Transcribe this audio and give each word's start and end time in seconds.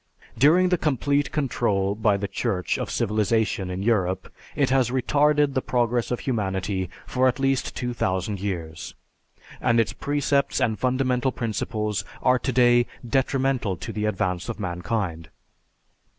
During 0.35 0.69
the 0.69 0.79
complete 0.79 1.31
control 1.31 1.93
by 1.93 2.17
the 2.17 2.27
Church 2.27 2.79
of 2.79 2.89
civilization 2.89 3.69
in 3.69 3.83
Europe, 3.83 4.33
it 4.55 4.71
has 4.71 4.89
retarded 4.89 5.53
the 5.53 5.61
progress 5.61 6.09
of 6.09 6.21
humanity 6.21 6.89
for 7.05 7.27
at 7.27 7.37
least 7.39 7.75
2000 7.75 8.39
years, 8.41 8.95
and 9.61 9.79
its 9.79 9.93
precepts 9.93 10.59
and 10.59 10.79
fundamental 10.79 11.31
principles 11.31 12.03
are 12.23 12.39
today 12.39 12.87
detrimental 13.07 13.77
to 13.77 13.93
the 13.93 14.05
advance 14.05 14.49
of 14.49 14.59
mankind. 14.59 15.29